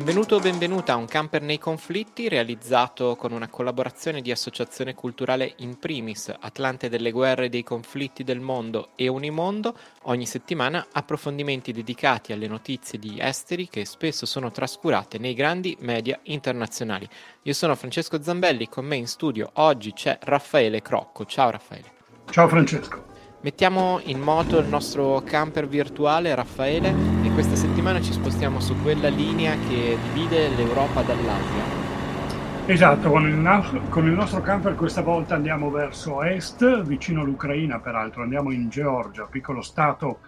[0.00, 5.52] Benvenuto o benvenuta a Un camper nei conflitti realizzato con una collaborazione di Associazione Culturale
[5.58, 11.72] In Primis, Atlante delle guerre e dei conflitti del mondo e Unimondo, ogni settimana approfondimenti
[11.72, 17.06] dedicati alle notizie di esteri che spesso sono trascurate nei grandi media internazionali.
[17.42, 21.26] Io sono Francesco Zambelli, con me in studio oggi c'è Raffaele Crocco.
[21.26, 21.92] Ciao Raffaele.
[22.30, 23.04] Ciao Francesco.
[23.42, 27.09] Mettiamo in moto il nostro camper virtuale, Raffaele,
[27.40, 31.62] questa settimana ci spostiamo su quella linea che divide l'Europa dall'Asia.
[32.66, 37.80] Esatto, con il, nostro, con il nostro camper questa volta andiamo verso est, vicino all'Ucraina
[37.80, 40.18] peraltro, andiamo in Georgia, piccolo stato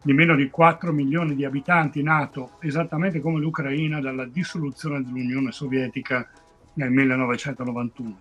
[0.00, 6.26] di meno di 4 milioni di abitanti, nato esattamente come l'Ucraina dalla dissoluzione dell'Unione Sovietica
[6.76, 8.16] nel 1991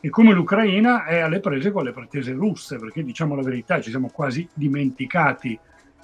[0.00, 3.88] e come l'Ucraina è alle prese con le pretese russe, perché diciamo la verità, ci
[3.88, 5.58] siamo quasi dimenticati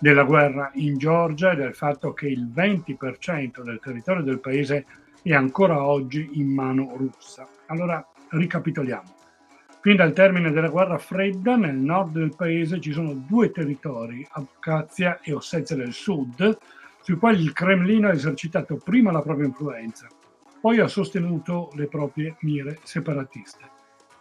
[0.04, 4.84] della guerra in Georgia e del fatto che il 20% del territorio del paese
[5.22, 7.48] è ancora oggi in mano russa.
[7.68, 9.14] Allora ricapitoliamo.
[9.80, 15.20] Fin dal termine della guerra fredda, nel nord del paese ci sono due territori, Abkhazia
[15.22, 16.58] e Ossetia del Sud,
[17.00, 20.06] sui quali il Cremlino ha esercitato prima la propria influenza,
[20.60, 23.70] poi ha sostenuto le proprie mire separatiste.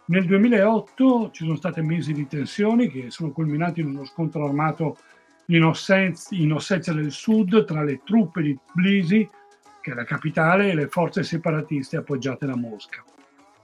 [0.06, 4.96] Nel 2008 ci sono stati mesi di tensioni che sono culminati in uno scontro armato
[5.46, 9.28] in, Ossetia, del Sud tra le truppe di Tbilisi,
[9.80, 13.04] che è la capitale, e le forze separatiste appoggiate da Mosca.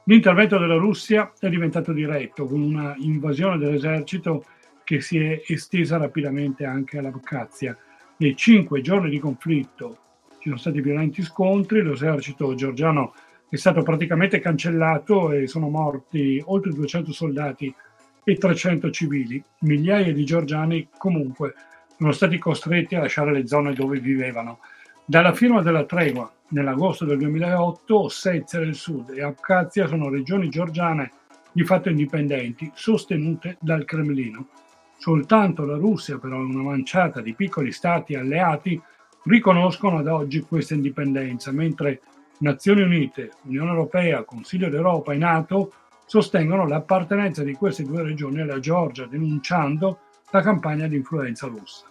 [0.05, 4.45] L'intervento della Russia è diventato diretto, con una invasione dell'esercito
[4.85, 7.77] che si è estesa rapidamente anche all'Abkhazia.
[8.17, 9.99] Nei cinque giorni di conflitto
[10.41, 13.15] ci sono stati violenti scontri, l'esercito georgiano
[13.49, 17.73] è stato praticamente cancellato e sono morti oltre 200 soldati
[18.25, 19.43] e 300 civili.
[19.61, 21.55] Migliaia di georgiani comunque
[22.01, 24.61] sono stati costretti a lasciare le zone dove vivevano.
[25.05, 31.13] Dalla firma della tregua nell'agosto del 2008, Ossetia del Sud e Abkhazia sono regioni georgiane
[31.53, 34.47] di fatto indipendenti, sostenute dal Cremlino.
[34.97, 38.81] Soltanto la Russia, però, e una manciata di piccoli stati alleati
[39.25, 42.01] riconoscono ad oggi questa indipendenza, mentre
[42.39, 45.73] Nazioni Unite, Unione Europea, Consiglio d'Europa e Nato
[46.07, 49.99] sostengono l'appartenenza di queste due regioni alla Georgia, denunciando
[50.31, 51.89] la campagna di influenza russa.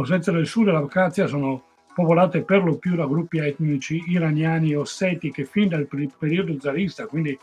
[0.00, 1.62] L'Ossetia del Sud e l'Abkhazia sono
[1.94, 5.86] popolate per lo più da gruppi etnici iraniani osseti che fin dal
[6.18, 7.38] periodo zarista, quindi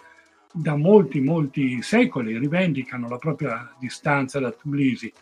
[0.52, 5.14] da molti, molti secoli, rivendicano la propria distanza da Tbilisi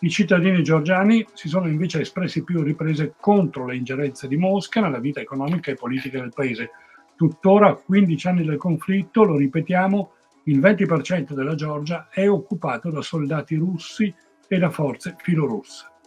[0.00, 5.00] i cittadini georgiani si sono invece espressi più riprese contro le ingerenze di Mosca nella
[5.00, 6.70] vita economica e politica del paese.
[7.16, 10.12] Tuttora, a 15 anni del conflitto, lo ripetiamo,
[10.44, 14.14] il 20% della Georgia è occupato da soldati russi
[14.46, 15.97] e da forze filorusse.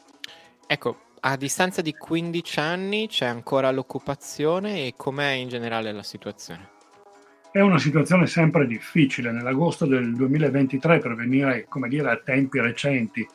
[0.71, 6.69] Ecco, a distanza di 15 anni c'è ancora l'occupazione e com'è in generale la situazione?
[7.51, 9.33] È una situazione sempre difficile.
[9.33, 13.27] Nell'agosto del 2023, per venire dire, a tempi recenti,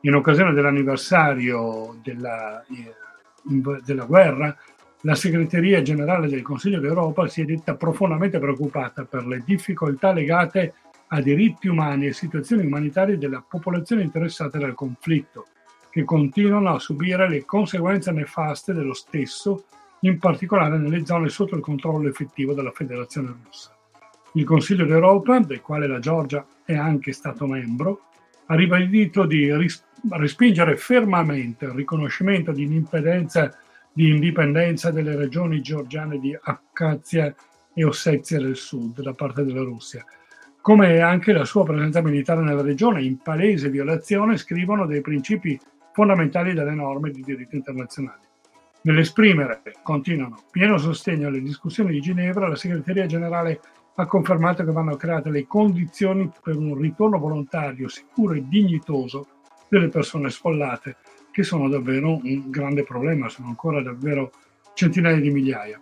[0.00, 4.56] in occasione dell'anniversario della, eh, della guerra,
[5.02, 10.74] la segreteria generale del Consiglio d'Europa si è detta profondamente preoccupata per le difficoltà legate
[11.06, 15.46] a diritti umani e situazioni umanitarie della popolazione interessata dal conflitto,
[15.90, 19.64] che continuano a subire le conseguenze nefaste dello stesso,
[20.00, 23.76] in particolare nelle zone sotto il controllo effettivo della Federazione russa.
[24.34, 28.02] Il Consiglio d'Europa, del quale la Georgia è anche stato membro,
[28.46, 33.52] ha ribadito di ris- respingere fermamente il riconoscimento di indipendenza,
[33.92, 37.34] di indipendenza delle regioni georgiane di Abkhazia
[37.74, 40.04] e Ossetia del Sud da parte della Russia,
[40.60, 45.58] come anche la sua presenza militare nella regione, in palese violazione, scrivono, dei principi
[45.92, 48.28] fondamentali delle norme di diritto internazionale.
[48.82, 53.60] Nell'esprimere, continuano, pieno sostegno alle discussioni di Ginevra, la segreteria generale
[53.96, 59.26] ha confermato che vanno create le condizioni per un ritorno volontario, sicuro e dignitoso
[59.68, 60.96] delle persone sfollate,
[61.30, 64.32] che sono davvero un grande problema, sono ancora davvero
[64.74, 65.80] centinaia di migliaia.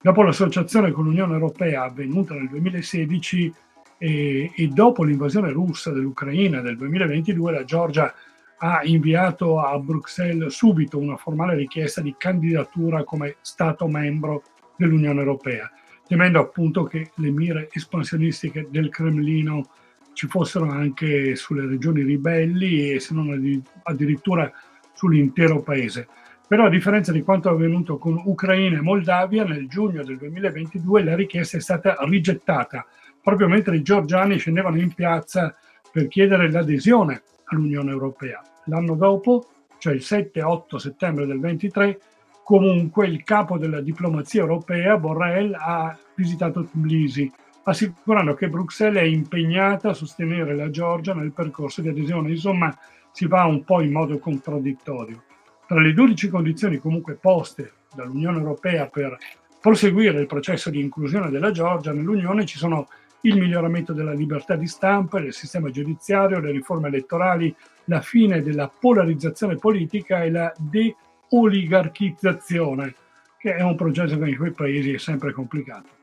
[0.00, 3.52] Dopo l'associazione con l'Unione Europea avvenuta nel 2016
[3.98, 8.14] e, e dopo l'invasione russa dell'Ucraina del 2022, la Georgia
[8.58, 14.42] ha inviato a Bruxelles subito una formale richiesta di candidatura come Stato membro
[14.76, 15.70] dell'Unione Europea,
[16.06, 19.68] temendo appunto che le mire espansionistiche del Cremlino
[20.12, 24.50] ci fossero anche sulle regioni ribelli e se non addirittura
[24.92, 26.08] sull'intero paese.
[26.48, 31.14] Però a differenza di quanto avvenuto con Ucraina e Moldavia, nel giugno del 2022 la
[31.14, 32.84] richiesta è stata rigettata,
[33.22, 35.54] proprio mentre i georgiani scendevano in piazza
[35.92, 38.42] per chiedere l'adesione all'Unione Europea.
[38.64, 39.46] L'anno dopo,
[39.78, 42.00] cioè il 7-8 settembre del 23,
[42.42, 47.30] comunque il capo della diplomazia europea, Borrell, ha visitato Tbilisi,
[47.64, 52.30] assicurando che Bruxelles è impegnata a sostenere la Georgia nel percorso di adesione.
[52.30, 52.74] Insomma,
[53.12, 55.24] si va un po' in modo contraddittorio.
[55.66, 59.18] Tra le 12 condizioni comunque poste dall'Unione Europea per
[59.60, 62.88] proseguire il processo di inclusione della Georgia nell'Unione ci sono
[63.22, 67.54] il miglioramento della libertà di stampa, del sistema giudiziario, le riforme elettorali,
[67.84, 72.94] la fine della polarizzazione politica e la de-oligarchizzazione,
[73.38, 75.96] che è un processo che in quei paesi è sempre complicato.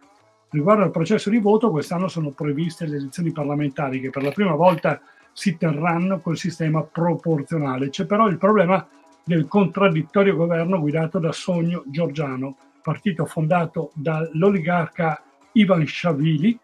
[0.49, 4.55] Riguardo al processo di voto, quest'anno sono previste le elezioni parlamentari che per la prima
[4.55, 5.01] volta
[5.33, 7.89] si terranno col sistema proporzionale.
[7.89, 8.87] C'è però il problema
[9.23, 15.21] del contraddittorio governo guidato da Sogno Giorgiano, partito fondato dall'oligarca
[15.53, 16.57] Ivan Shavili,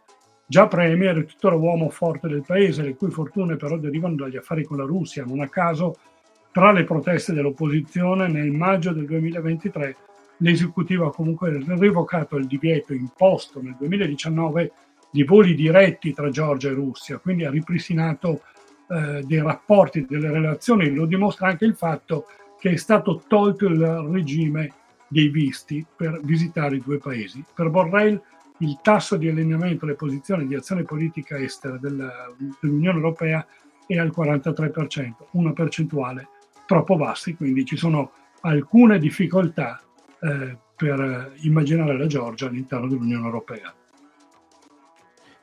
[0.51, 4.65] già premier e tuttora uomo forte del paese, le cui fortune però derivano dagli affari
[4.65, 5.23] con la Russia.
[5.23, 5.95] Non a caso,
[6.51, 9.95] tra le proteste dell'opposizione, nel maggio del 2023
[10.39, 14.71] l'esecutivo ha comunque revocato il divieto imposto nel 2019
[15.09, 18.41] di voli diretti tra Georgia e Russia, quindi ha ripristinato
[18.89, 22.25] eh, dei rapporti, delle relazioni, lo dimostra anche il fatto
[22.59, 23.79] che è stato tolto il
[24.11, 24.73] regime
[25.07, 27.41] dei visti per visitare i due paesi.
[27.55, 28.21] Per Borrell
[28.61, 33.45] il tasso di allineamento alle posizioni di azione politica estera della, dell'Unione Europea
[33.85, 36.29] è al 43%, una percentuale
[36.65, 38.11] troppo bassa, quindi ci sono
[38.41, 39.81] alcune difficoltà
[40.21, 43.73] eh, per immaginare la Georgia all'interno dell'Unione Europea.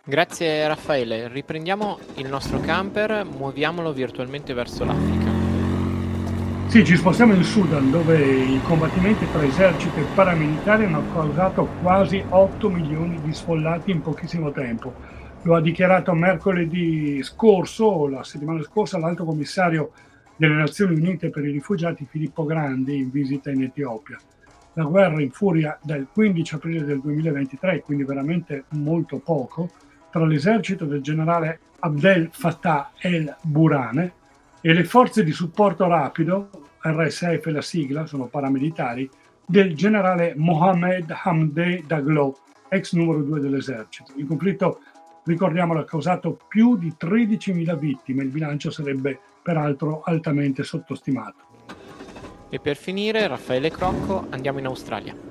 [0.04, 5.27] Grazie Raffaele, riprendiamo il nostro camper, muoviamolo virtualmente verso l'Africa.
[6.68, 12.22] Sì, ci spostiamo in Sudan dove i combattimenti tra esercito e paramilitari hanno causato quasi
[12.28, 14.92] 8 milioni di sfollati in pochissimo tempo.
[15.44, 19.92] Lo ha dichiarato mercoledì scorso, la settimana scorsa, l'alto commissario
[20.36, 24.18] delle Nazioni Unite per i rifugiati Filippo Grandi in visita in Etiopia.
[24.74, 29.70] La guerra infuria dal 15 aprile del 2023, quindi veramente molto poco,
[30.10, 34.16] tra l'esercito del generale Abdel Fattah el-Burane
[34.60, 36.50] e le forze di supporto rapido,
[36.80, 39.08] RSF la sigla, sono paramilitari,
[39.44, 42.38] del generale Mohamed Hamdeh Daglo,
[42.68, 44.12] ex numero 2 dell'esercito.
[44.16, 44.80] Il conflitto,
[45.24, 51.46] ricordiamolo, ha causato più di 13.000 vittime, il bilancio sarebbe peraltro altamente sottostimato.
[52.50, 55.27] E per finire, Raffaele Crocco, andiamo in Australia.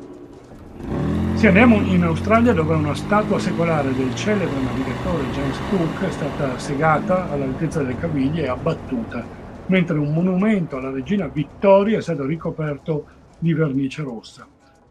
[1.38, 6.58] Sì, andiamo in Australia dove una statua secolare del celebre navigatore James Cook è stata
[6.58, 9.24] segata all'altezza delle caviglie e abbattuta,
[9.68, 13.06] mentre un monumento alla regina Vittoria è stato ricoperto
[13.38, 14.48] di vernice rossa.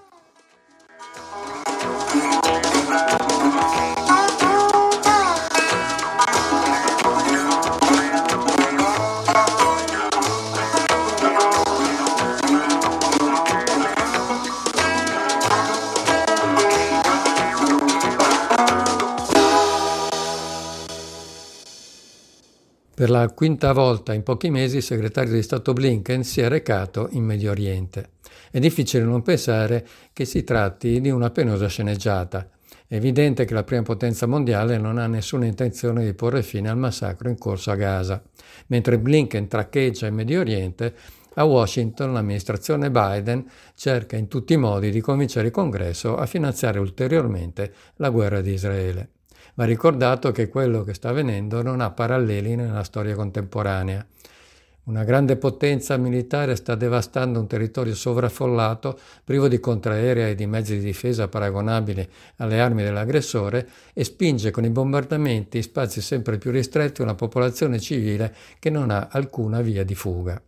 [22.97, 27.09] Per la quinta volta in pochi mesi il segretario di Stato Blinken si è recato
[27.11, 28.13] in Medio Oriente.
[28.51, 32.49] È difficile non pensare che si tratti di una penosa sceneggiata.
[32.87, 36.79] È evidente che la prima potenza mondiale non ha nessuna intenzione di porre fine al
[36.79, 38.23] massacro in corso a Gaza.
[38.69, 40.95] Mentre Blinken traccheggia in Medio Oriente,
[41.35, 46.79] a Washington l'amministrazione Biden cerca in tutti i modi di convincere il Congresso a finanziare
[46.79, 49.11] ulteriormente la guerra di Israele.
[49.59, 54.07] Va ricordato che quello che sta avvenendo non ha paralleli nella storia contemporanea.
[54.85, 60.77] Una grande potenza militare sta devastando un territorio sovraffollato, privo di contraerea e di mezzi
[60.79, 66.51] di difesa paragonabili alle armi dell'aggressore, e spinge con i bombardamenti in spazi sempre più
[66.51, 70.39] ristretti una popolazione civile che non ha alcuna via di fuga.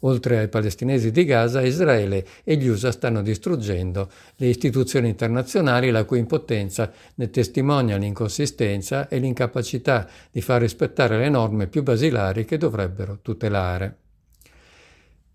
[0.00, 6.04] Oltre ai palestinesi di Gaza, Israele e gli USA stanno distruggendo le istituzioni internazionali la
[6.04, 12.56] cui impotenza ne testimonia l'inconsistenza e l'incapacità di far rispettare le norme più basilari che
[12.56, 13.96] dovrebbero tutelare.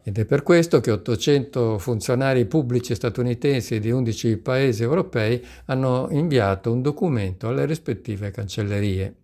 [0.07, 6.71] Ed è per questo che 800 funzionari pubblici statunitensi di 11 paesi europei hanno inviato
[6.71, 9.15] un documento alle rispettive cancellerie.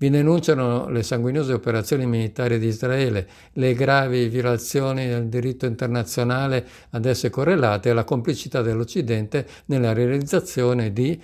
[0.00, 7.04] Vi denunciano le sanguinose operazioni militari di Israele, le gravi violazioni del diritto internazionale ad
[7.04, 11.20] esse correlate e la complicità dell'Occidente nella realizzazione di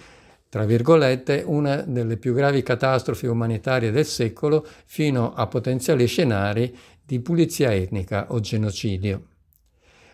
[0.55, 6.73] tra virgolette, una delle più gravi catastrofi umanitarie del secolo fino a potenziali scenari
[7.05, 9.23] di pulizia etnica o genocidio.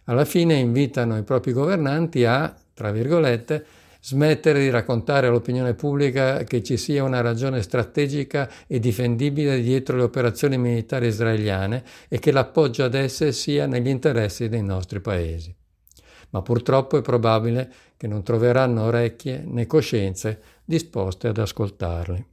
[0.04, 3.66] Alla fine invitano i propri governanti a, tra virgolette,
[4.00, 10.02] smettere di raccontare all'opinione pubblica che ci sia una ragione strategica e difendibile dietro le
[10.02, 15.54] operazioni militari israeliane e che l'appoggio ad esse sia negli interessi dei nostri paesi.
[16.30, 22.24] Ma purtroppo è probabile che non troveranno orecchie né coscienze disposte ad ascoltarli.